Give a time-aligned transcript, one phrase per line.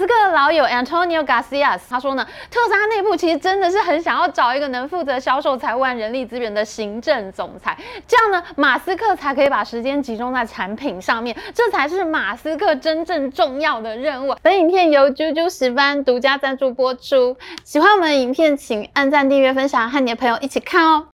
[0.00, 7.76] 斯克的老友 Antonio Garcia 他说呢，特斯拉内部其实真的是很想要找一个能负责销售、财务人力资源的行政总裁，
[8.08, 14.34] 这样呢，马斯克才可以把时间集中在产品上面，这才是马斯克真正重要的任务。
[14.42, 21.08] 本影片由啾啾十班独家赞助播出，喜欢我们的影片请按赞、订阅、分享，和你的朋友一起看哦。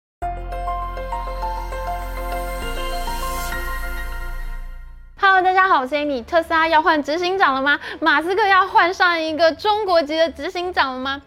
[5.28, 6.24] Hello，大家好，我是 Amy。
[6.24, 7.80] 特斯拉要换执行长了吗？
[7.98, 11.20] 马斯克要换上一个中国籍的执行长了吗？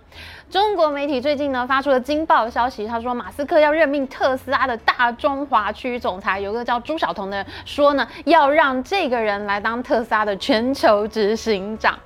[0.49, 11.99] 中国媒体最近呢发出了惊爆的消息，他说马斯克要任命特斯拉的大中华区总裁，有个叫朱晓彤的人说呢，要让这个人来当特斯拉的全球执行长。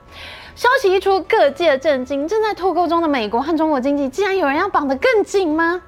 [0.55, 5.84] 消息一出，各界震惊，正在脱钩中的美国和中国经济，竟然有人要绑得更紧吗？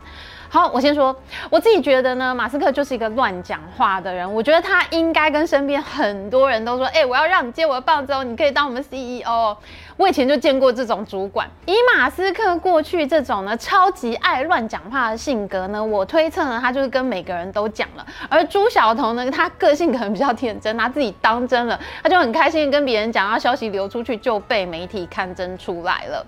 [0.56, 1.14] 好，我先说，
[1.50, 4.34] 我自己觉得呢，马斯克就是一个乱讲话的人。
[4.34, 9.58] 我觉得他应该跟身边很多人都说，哎、我要让你接我的棒子哦，你可以当我们 CEO。
[9.98, 11.46] 我以前就见过这种主管。
[11.66, 18.06] 以马斯克过去这种呢，超级爱乱讲话的性格呢，我推测呢，他就是跟每个人都讲了。
[18.30, 26.26] 而朱晓彤呢，他个性可能比较天真，拿自己当真了，他就很开心跟别人讲，然后消息流出去就被媒体看真出来了。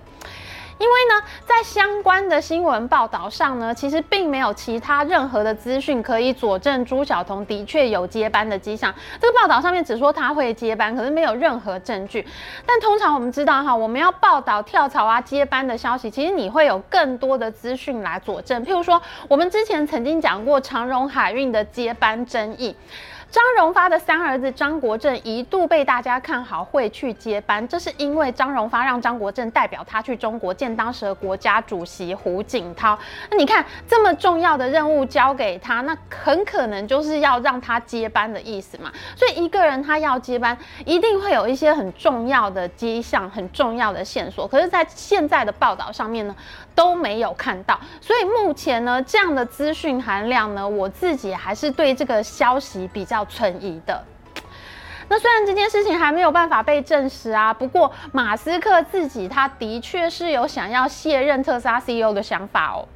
[0.78, 8.94] 因为呢，在相关的新闻报道上呢，其实并没有其他任何的资讯可以佐证朱晓彤的确有接班的迹象。
[9.20, 12.24] 这个报道上面只说他会接班，可是没有任何证据。
[12.64, 18.64] 但通常我们知道哈，我们要报道跳槽啊、接班的消息，其实你会有更多的资讯来佐证。
[18.64, 22.76] 譬如说，我们之前曾经讲过长荣海运的接班争议。
[23.30, 32.98] 张荣发的三儿子张国政一度被大家看好会去接班，这是因为张荣发让张国政代表他去中国见当时的国家主席胡锦涛。
[33.30, 38.90] 那你看这么重要的任务交给他，那很可能就是要让他接班的意思嘛。
[39.14, 44.48] 所以一个人他要接班，一定会有一些很重要的迹象、很重要的线索。
[44.48, 46.34] 可是，在现在的报道上面呢，
[46.78, 47.78] 都没有看到。
[48.00, 53.18] 所以目前呢，这样的资讯含量呢，我自己还是对这个消息比较。
[53.28, 54.04] 存疑的。
[55.08, 62.88] 那虽然这件事情还没有办法被证实啊，不过马斯克自己他的确是有想要卸任特斯拉 CEO 的想法哦。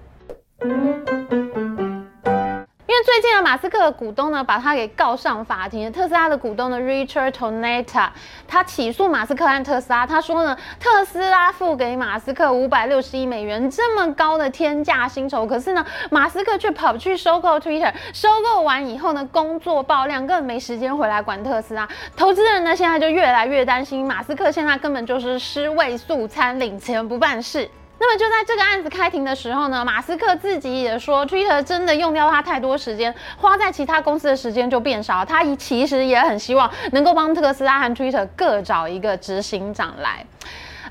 [3.04, 5.90] 最近的马斯克的股东呢，把他给告上法庭。
[5.90, 8.12] 特斯拉的股东呢，Richard t o n e t a
[8.46, 10.06] 他起诉马斯克和特斯拉。
[10.06, 17.92] 他说呢，特斯拉付给马斯克五百六十亿美元这么高的天价薪酬，可是呢，马斯克却跑去收购 Twitter。
[18.12, 21.88] 收购完以后呢，工作爆量，根本没时间回来管特斯拉。
[22.16, 27.68] 投资人呢，现在就越来越担心，马斯克现在根本就是尸位素餐，领钱不办事。
[28.02, 35.24] 那么就在这个案子开庭的时候呢，马斯克自己也说，Twitter 真的用掉他太多时间，花在其他公司的时间就变少。
[35.24, 40.26] 他其实也很希望能够帮特斯拉和 Twitter 各找一个执行长来。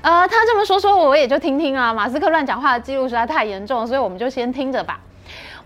[0.00, 1.92] 呃，他这么说说，我也就听听啊。
[1.92, 4.98] 马斯克乱讲话的记录实在太严重，所以我们就先听着吧。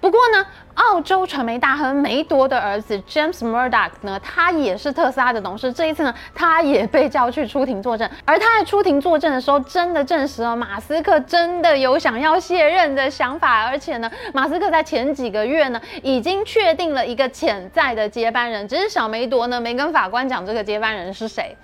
[0.01, 0.45] 不过呢，
[0.77, 5.73] 澳洲传媒大亨梅铎的儿子 James Murdoch 呢，他也是特斯拉的董事。
[5.73, 8.09] 这一次呢，他也被叫去出庭作证。
[8.27, 13.65] 而他在出庭作证的时候，真的证实了马斯克真的有想要卸任的想法。
[13.67, 21.57] 而且呢，马斯克在前几个月呢，已经确定了一个潜在的接班人，只是小梅铎呢没跟法官讲这个接班人是谁。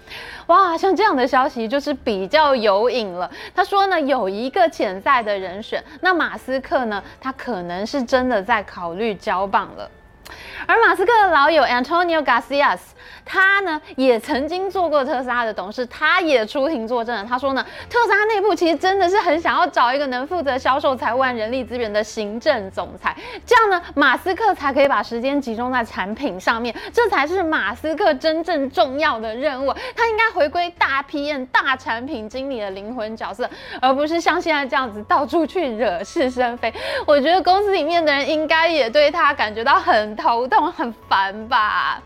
[0.46, 3.30] 哇，像这样的消息就是比较有瘾了。
[3.54, 9.01] 他说呢，有一个潜在的人选，那马斯克呢，他可能是真的在考虑。
[9.14, 9.90] 交棒了，
[10.66, 12.78] 而马斯克的老友 Antonio Garcia。
[13.24, 17.24] 他呢也曾经做过特斯拉的董事，他也出庭作证了。
[17.24, 29.72] 他说呢，特斯拉内部其实真的是很想要找一个能负责销售、财务和人力资源的行政总裁，这样呢，马斯克才可以把时间集中在产品上面，这才是马斯克真正重要的任务。
[29.94, 33.48] 他应该回归大 PM、大产品经理的灵魂角色，
[33.80, 36.72] 而不是像现在这样子到处去惹是生非。
[37.06, 42.02] 我觉得公司里面的人应该也对他感觉到很头痛、很烦吧。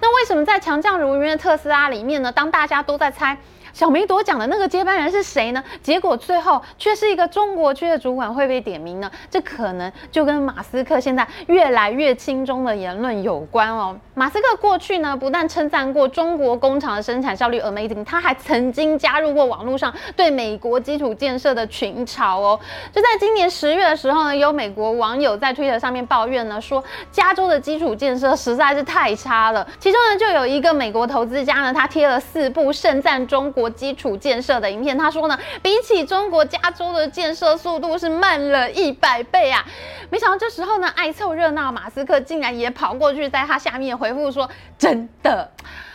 [0.00, 2.30] 那为什么在强将如云的特斯拉里面呢？
[2.30, 3.36] 当大家都在猜。
[3.74, 5.60] 小梅朵讲的那个接班人是谁呢？
[5.82, 9.10] 结果最后却是一个中国区的主管会被点名呢？
[9.28, 13.98] 这可能就跟马斯克现在越来越亲中的言论有关哦。
[14.14, 22.60] 马斯克过去呢，不但称赞过中国工厂的生产效率 amazing，他还曾经加入过网络上对美国基础建设的群嘲哦。
[22.92, 29.66] 就在今年十月的时候呢，有美国网友在推特上面抱怨呢，说加州的基础建设实在是太差了。
[29.80, 33.63] 其中呢，就有一个美国投资家呢，他贴了四部盛赞中国。
[33.68, 39.64] 基础建设的影片，他说呢，比起中国加州的建设速度是慢了一百倍啊！
[40.10, 45.50] 没想到这时候呢，爱凑热闹马斯克竟然也跑过去，在他下面回复说：“真的。”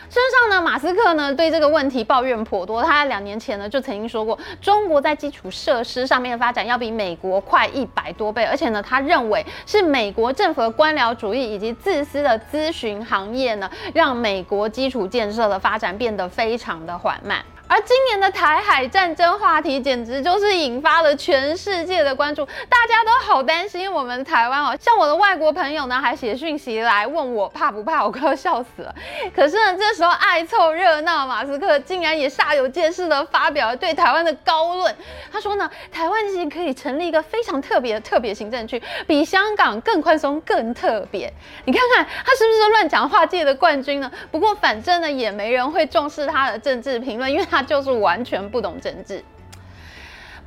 [0.10, 2.82] 事实上呢，马斯克呢对这个问题抱怨颇多。
[2.82, 17.46] 他两年前呢就曾经说过，中国在基础设施上面的发展要比美国快一百多倍，而且呢，他认为是美国政府的官僚主义以及自私的咨询行业呢，让美国基础建设的发展变得非常的缓慢。
[17.70, 24.76] 而今年的台海战争话题，简直就是引发了全世界的关注，大家都好担心我们台湾哦。
[24.82, 28.96] 像我的外国朋友呢，还写讯息来问我怕不怕，我快要笑死了。
[29.36, 34.96] 可是呢，这时候爱凑热闹，马斯克竟然也煞有介事的发表了对台湾的高论。
[35.32, 41.32] 他说呢，台湾其实可以成立一个非常特别的特别行政区，比香港更宽松、更特别。
[41.66, 44.12] 你看看他是不是乱讲话界的冠军呢？
[44.32, 47.59] 不过反正呢，也没人会重视他的政治评论，因为他。
[47.60, 49.22] 他就是完全不懂政治。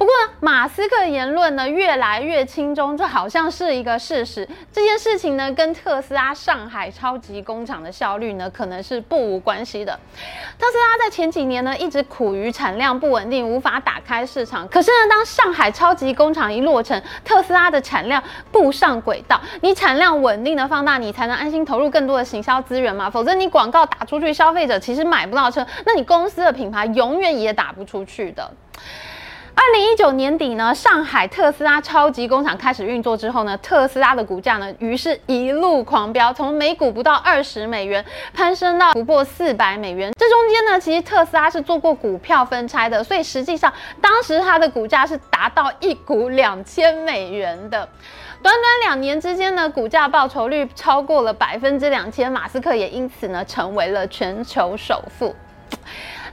[0.02, 4.49] 不过，马斯克言论呢越来越轻中，这好像是一个事实。
[4.72, 9.96] 这件事情呢跟特斯拉上海超级工厂的效率呢可能是不无关系的。
[10.58, 14.66] 特斯拉在前几年呢一直苦于产量不稳定，无法打开市场。
[14.66, 18.20] 可是呢，当上海超级工厂一落成，特斯拉的产量
[18.50, 23.08] 步上轨道，你产量稳定的放大，你才能安心投入更多的行销资源嘛。
[23.08, 28.50] 否则你广告打出去，消费者其实买不到车，那你公司的品牌永远也打不出去的。
[29.62, 38.04] 二零一九年底呢，上海特斯拉超级工厂开始运作之后呢，特斯拉的股价呢，于是一路狂飙，从每股不到二十美元
[38.34, 40.12] 攀升到突破四百美元。
[40.18, 47.88] 这中间呢，其实特斯拉是做过股票分拆的，所以实际上当时它的股价是达到一股两千美元的。
[48.42, 55.32] 短短两年之间呢，股价报酬率超过了百分之两千，马斯克也因此呢，成为了全球首富。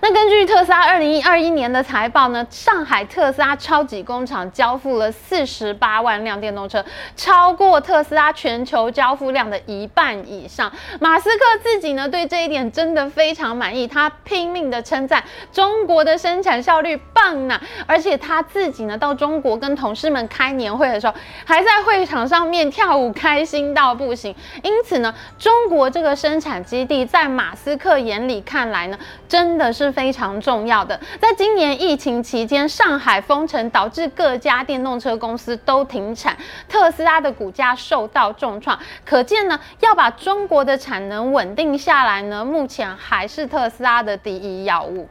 [0.01, 6.83] 那根据特斯拉二零二一年的财报呢，上海特斯拉超级工厂交付了四十八万辆电动车，
[7.17, 10.71] 超过特斯拉全球交付量的一半以上。
[11.01, 21.13] 马斯克自己呢对这一点真的非常满意，他拼命的称赞中国的生产效率棒呐，而且他自己呢到中国跟同事们开年会的时候，
[21.45, 24.33] 还在会场上面跳舞，开心到不行。
[24.63, 28.97] 因此呢，中国这个生产基地在马斯克眼里看来呢，
[29.27, 29.88] 真的是。
[29.91, 36.35] 非常重要的，在今年疫情期间，上海封城导致各家电动车公司都停产，
[36.67, 38.77] 特斯拉的股价受到重创。
[39.05, 45.07] 可见呢，要把中国的产能稳定下来呢，目前还是特斯拉的第一要务。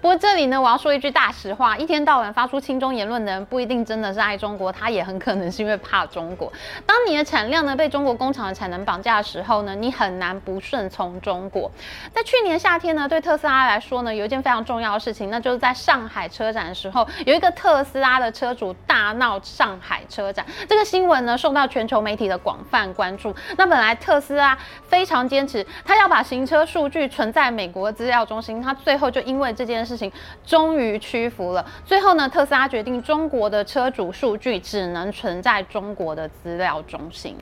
[0.00, 6.52] 不过这里呢，我要说一句大实话：一天到晚发出亲中言论的人，不一定真的是爱中国，他也很可能是因为怕中国。
[6.86, 11.70] 当你的产量呢被中国工厂的产能绑架的时候呢，你很难不顺从中国。
[12.12, 20.46] 在去年夏天呢，对特斯拉来说呢，有一件非常重要的事情，那就是在上海车展的时候，有一个特斯拉的车主大闹上海车展。
[20.68, 23.34] 这个新闻呢，受到全球媒体的广泛关注。
[23.56, 24.56] 那本来特斯拉
[24.86, 30.12] 非常坚持，他要把行车数据存在美国资料中心，他最后就因为这件事情
[30.46, 31.66] 终于屈服了。
[31.84, 37.34] 最后呢，特斯拉决定中国的车主数据只能存在中国的资料中心。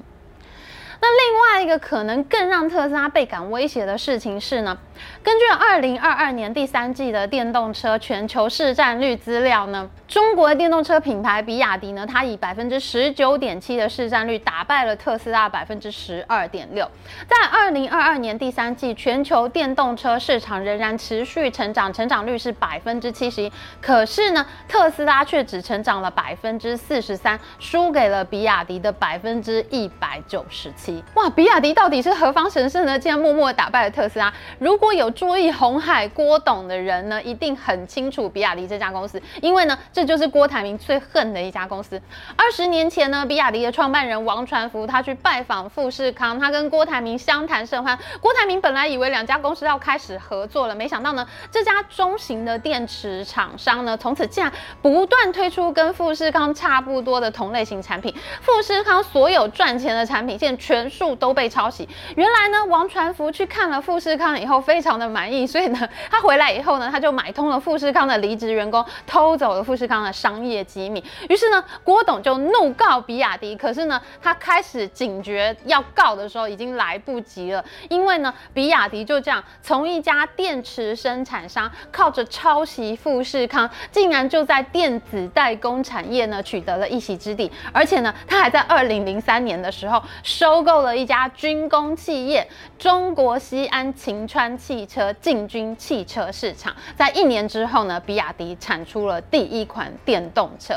[0.99, 4.79] 那另外一个可能更让特斯拉倍感威胁的事情是呢，
[5.23, 16.89] 根据二零二二年第三季的电动车全球市占率资料呢，中国的电动车品牌比亚迪呢，它以百分之十九点七的市占率打败了特斯拉百分之十二点六。
[17.27, 23.53] 在二零二二年第三季，全球电动车市场仍然持续成长，成长率是百分之七十一。
[23.81, 31.03] 可是呢，特斯拉却只成长了百分之四十三，输给了比亚迪的百分之一百九十七。
[31.15, 32.99] 哇，比亚迪到底是何方神圣呢？
[32.99, 34.33] 竟然默默打败了特斯拉。
[34.59, 42.01] 如果有注意红海郭董的人呢，一定很清楚比亚迪这家公司，因为呢，这就是郭台铭最恨的一家公司。
[42.37, 47.99] 二十年前呢，比亚迪的创办人王传福他去拜访富士康，他跟郭台铭相谈甚欢。
[48.21, 58.15] 郭台铭本来以为两家公司要开始合作了，没想到呢，这家中型的电池厂商呢，从此竟然不断推出跟富士康差不多的同类型产品。
[58.41, 61.89] 富士康所有赚钱的产品线全全数都被抄袭。
[62.17, 71.03] 原来呢，王传福去看了富士康以后，非非常的满意，所以呢， 他回来以后呢，他就买通了富士康的离职员工，偷走了富士康的商业机密。
[71.31, 73.57] 于是呢，郭董就怒告比亚迪。
[73.57, 77.65] 可是呢，他开始警觉要告的时候，已经来不及了。
[77.89, 87.51] 因为呢，比亚迪就这样从一家电池生产商，靠着抄袭富士康，竟然就在电子代工产业呢取得了一席之地。
[87.73, 90.67] 而且呢，他还在二零零三年的时候收。
[90.67, 92.45] 购了一家军工企业
[92.77, 100.75] 中国西安晴川汽车进军汽车市场，在一年之后呢，比亚迪产出了第一款电动车。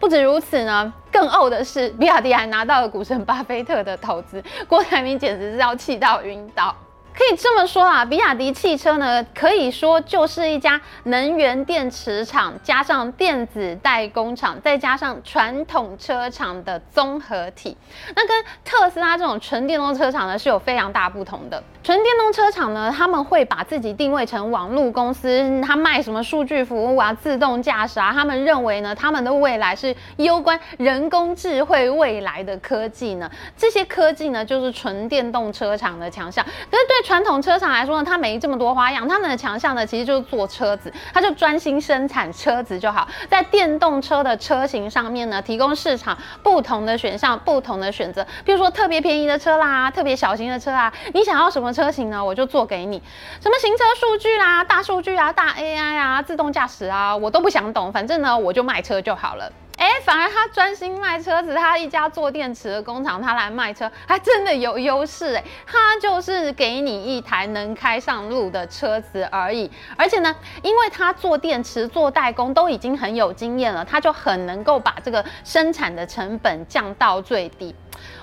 [0.00, 6.74] 不止如此呢，更呕的是，比亚迪还拿到了股神巴菲特的投资，郭台铭简直是要气到晕倒。
[7.16, 17.76] 可以这么说啊，比亚迪汽车呢，可以说就是一家能源电池厂加上电子代工厂，再加上传统车厂的综合体。
[18.16, 21.62] 那跟特斯拉这种纯电动车厂呢，是有非常大不同的。
[21.84, 33.30] 纯电动车厂呢，他们会把自己定位成网络公司，他卖什么数据服务啊、自动驾驶啊，他们认为呢，他们的未来是攸关人工智慧未来的科技呢。
[33.56, 36.44] 这些科技呢，就是纯电动车厂的强项。
[36.44, 43.06] 可是对传统车厂来说呢，它没这么多花样，他们的强项呢，其实就是做车子，它就专心生产车子就好。
[43.28, 48.26] 在电动车的车型上面呢，提供市场不同的选项、不同的选择。
[48.44, 52.24] 比如说特别便宜的车啦，特别小型的车啦，你想要什么车型呢？
[52.24, 53.02] 我就做给你。
[53.40, 59.52] 什么行车数据啦、大数据啊、大 AI 啊、自动驾驶啊，我都不想懂，反正呢，我就卖车就好了。
[59.84, 65.44] 哎，反而他专心卖车子，他一家做电池的工厂，他来卖车，还真的有优势哎。
[65.66, 77.74] 他就是给你一台能开上路的车子而已，而且呢，因为他做电池、做代工都已经很有经验了，他就很能够把这个生产的成本降到最低。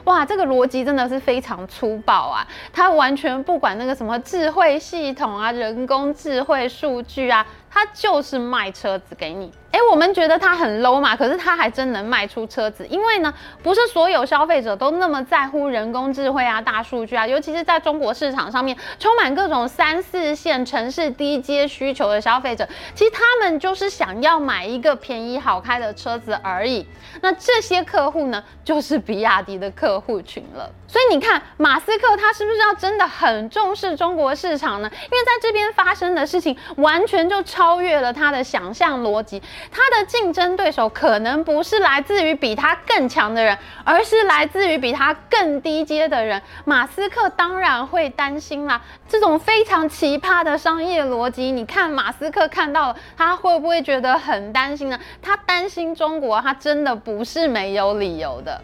[0.06, 2.46] 哇，这个逻辑真的是非常粗暴啊！
[2.74, 9.51] 他完全不管那个什么智慧系统啊、人工智慧数据啊，他就是卖车子给你。
[9.72, 12.86] 哎，我们觉得他很 low 嘛，可是他还真能卖出车子。
[12.88, 26.86] 因为呢，不是所有消费者都那么在乎人工智慧啊、大数据啊，尤其是在中国市场上面，充满各种三四线城市低阶需求的消费者，其实他们就是想要买一个便宜好开的车子而已。
[27.22, 30.70] 那这些客户呢，就是比亚迪的客户群了。
[30.86, 34.92] 所以你看，马斯克他是不是要真的很重视中国市场呢？
[34.92, 39.39] 因为在这边发生的事情，完全就超超越了他的想象逻辑。
[39.72, 46.41] 他的竞争对手可能不是来自于比他更强的人，而是来自于比他更低阶的人。
[46.65, 48.82] 马斯克当然会担心啦。
[49.08, 55.00] 这种非常奇葩的商业逻辑，你看马斯克看到了，他会不会觉得很担心呢？
[55.22, 58.60] 他担心中国，他真的不是没有理由的。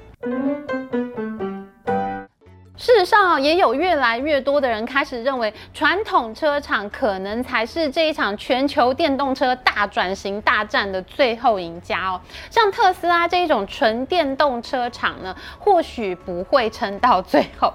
[2.78, 12.22] 事实上，也有越来越多的人开始认为，传统车厂可能才是这一场全球电动车大转型大战的最后赢家哦。
[12.52, 17.74] 像特斯拉这一种纯电动车厂呢，或许不会撑到最后。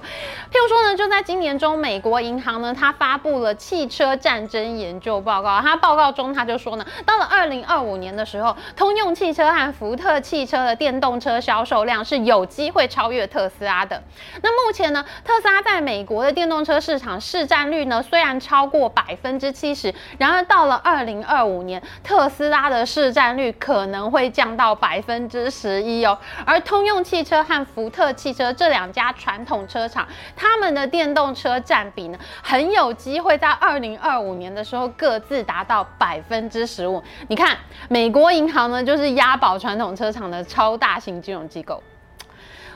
[0.53, 5.61] 譬如说呢，就在今年中，美国银行呢，它发布了汽车战争研究报告。
[5.61, 14.01] 它报告中，它就说呢，到了二零二五年的时候，通用汽车和福特汽车的电动车销售量是有机会超越特斯拉的。
[14.41, 26.17] 那目前呢，特斯拉在美国的电动车市场市占率呢，虽然超过百分之七十，然而到了二零二五年，特斯拉的市占率可能会降到百分之十一哦。
[26.45, 30.07] 而通用汽车和福特汽车这两家传统车厂，
[30.37, 37.03] 他们的电动车占比呢，很有机会在二零二五年的时候各自达到百分之十五。
[37.29, 37.57] 你看，
[37.89, 41.83] 美国银行呢，就是押宝传统车厂的超大型金融机构。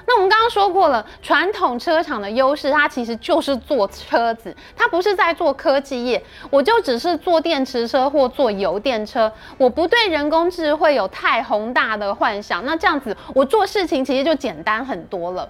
[0.06, 6.22] 那我们刚刚说过了，传统车厂的优势，它其实就是做车子，它不是在做科技业。
[6.48, 12.64] 我就只是做电池车或做油电车，我不对人工智慧有太宏大的幻想。
[12.64, 15.48] 那这样子，我做事情其实就简单很多了。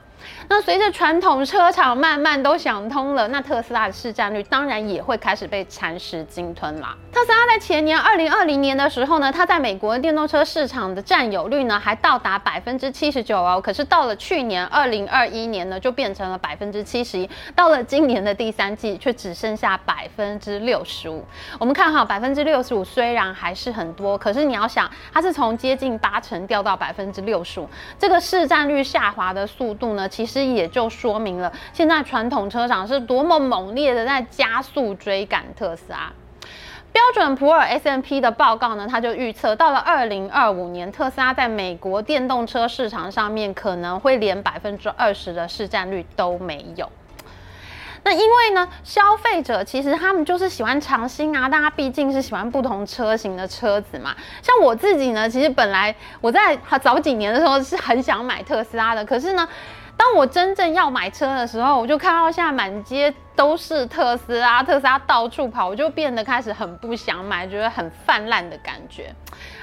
[0.48, 6.96] 那随着传统车厂慢慢都想通了，那特斯拉的市占率当然也会开始被蚕食鲸吞啦。
[7.12, 13.60] 特斯拉在前年二零二零年的时候呢，它在美国电动车市场的占有率呢还到达百分之七十九哦。
[13.60, 17.28] 可是到了去年二零二一年呢，就变成了百分之七十一。
[17.54, 21.24] 到了今年的第三季，却只剩下百分之六十五。
[21.58, 27.68] 我们看好百分之六十五，虽然还是很多，可是你要想，它是从接近八成掉到百分之六十五，
[27.98, 30.05] 这个市占率下滑的速度呢？
[30.08, 36.12] 其实也就说明了，现在传统车厂是多么猛烈的在加速追赶特斯拉。
[36.92, 46.90] 标准普尔 S M P 的报告呢，它就预测到了二零二五年，特斯拉在美国电动车市场上面可能会连百分之二十的市占率都没有。
[48.02, 54.14] 那因为呢，消费者其实他们就是喜欢尝新啊，大家毕竟是喜欢不同车型的车子嘛。
[54.40, 59.46] 像我自己呢，其实本来我在早几年的时候是很想买特斯拉的，可是呢，
[59.96, 69.14] 当我真正要买车的时候，我就看到现在满街都是特斯拉，特斯拉到处跑，我就变得开始很不想买，觉得很泛滥的感觉。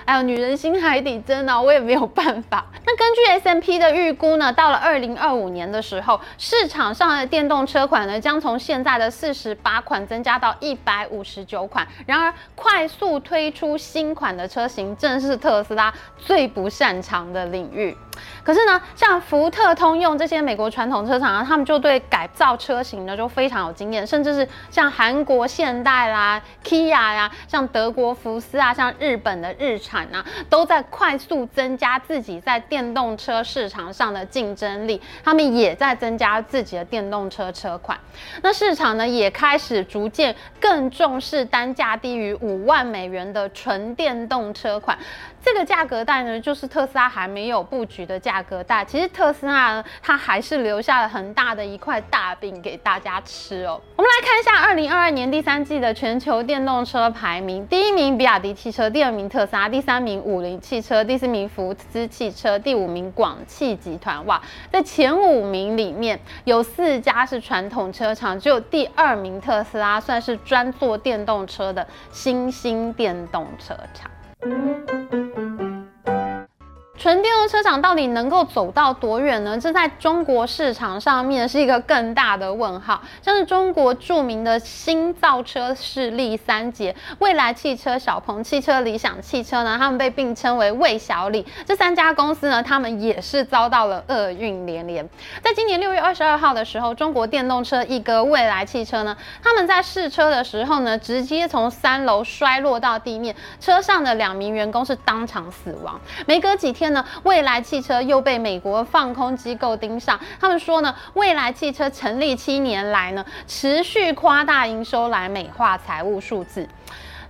[0.05, 2.65] 还有女人心海底针呢，我也没有办法。
[2.85, 11.87] 那根据 SMP 的预估呢，到了二零二五年的时候，市场上的电动车款呢，将从现在的四十八款增加到一百五十九款。
[12.05, 17.95] 然而，快速推出新款的车型，正是特斯拉最不擅长的领域。
[18.43, 35.01] 可是呢，像福特、通用这些美国传统车厂啊，他们就对改造车型呢就非常有经验，甚至是像韩国现代啦、Kia 呀，像德国福斯啊，像日本的日产啊，都在快速增加自己在电动车市场上的竞争力。
[35.23, 37.99] 他们也在增加自己的电动车车款。
[38.41, 44.97] 那市场呢，也开始逐渐更重视单价低于五万美元的纯电动车款。
[45.43, 48.85] 这个价格带呢，就是特斯拉还没有布局的价格带。
[48.85, 53.79] 其实特斯拉呢，它还是留下了很大的一块大饼给大家吃哦。
[53.97, 64.25] 我们来看一下二零二二年第三季的全球电动车排名：第一名比亚迪汽车，第二名特斯拉，第三名五菱汽车，第四名福斯汽车，第五名广汽集团。
[64.25, 74.09] 哇，在前五名里面有四家是传统车厂，只有第二名特斯拉算是专做电动车的新兴电动车厂。
[77.03, 79.59] 纯电动车厂到底能够走到多远呢？
[79.59, 83.01] 这在中国市场上面是一个更大的问号。
[83.21, 91.45] 像是中国著名的新造车势力三杰，蔚来汽车、小鹏汽车、理想汽车呢，他们被并称为“魏小李”。
[91.67, 95.05] 这三家公司呢，他们也是遭到了厄运连连。
[95.41, 105.99] 在今年六月二十二号的时候，中国电动车一哥蔚来汽车呢，他们在试车的时候呢，直接从三楼摔落到地面，车上的两名员工是当场死亡。
[106.25, 106.92] 没隔几天。
[107.23, 116.67] 未来汽车又被美国放空机构盯上，他们说呢，未来汽车成立七年来呢，持续夸大营收来美化财务数字。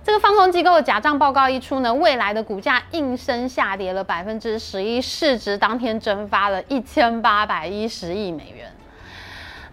[0.03, 8.69] 这个放空机构的假账报告一出呢，未来的股价应声下跌了百分之十一，市值当天蒸发了一千八百一十亿美元。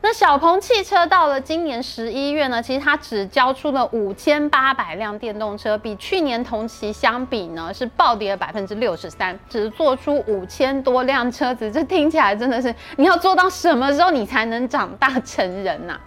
[0.02, 16.00] 那小鹏汽车到了今年十一月呢，其实它只交出了五千八百辆电动车，比去年同期相比呢，是暴跌了百分之六十三，只做出五千多辆车子，这听起来真的是你要做到什么时候你才能长大成人呐、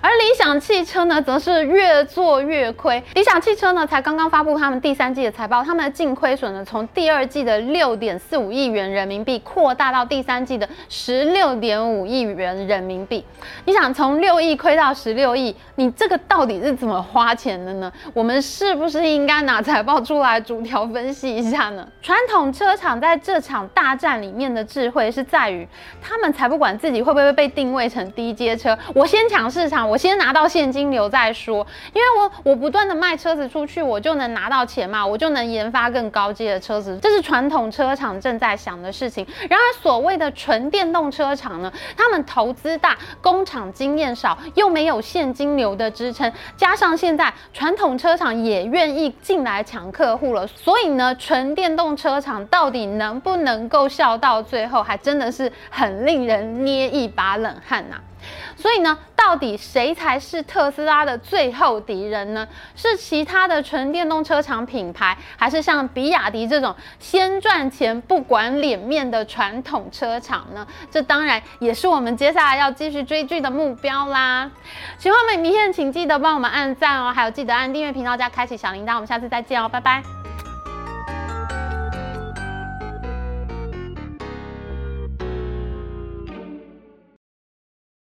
[0.00, 3.02] 而理想汽车呢，则是越做越亏。
[3.14, 13.22] 理想汽车呢，才刚刚发布他们第三季的财报，他们的净亏损呢，从第二季的六点四五亿元人民币扩大到第三季的十六点五亿元人民币。
[13.66, 17.92] 你想从六亿亏到十六亿，你这个到底是怎么花钱的呢？
[18.14, 21.86] 我们是不是应该拿财报出来逐条分析一下呢？
[22.00, 25.68] 传统车厂在这场大战里面的智慧是在于，
[26.00, 29.81] 他们才不管自己会不会被定位成低阶车，我先抢市场。
[29.84, 39.26] 我先拿到现金流再说，因为我我不断的卖车子出去，我就能拿到钱嘛，我就能研发更高阶的车子，这是传统车厂正在想的事情。
[39.48, 57.96] 然而，所谓的纯电动车厂呢，他们投资大，工厂经验少，又没有现金流的支撑，加上现在传统车厂也愿意进来抢客户了，所以呢，纯电动车厂到底能不能够笑到最后，还真的是很令人捏一把冷汗呐、
[58.56, 62.46] 所以呢，到底谁才是特斯拉的最后敌人呢？
[62.76, 70.66] 是其他的纯电动车厂品牌，还是像比亚迪这种先赚钱不管脸面的传统车厂呢？
[70.90, 74.50] 这当然也是我们接下来要继续追剧的目标啦。
[74.98, 78.94] 喜欢我们影片，请记得帮我们按赞哦，还有记得按订阅频道加开启小铃铛。
[78.94, 80.21] 我们下次再见哦，拜拜。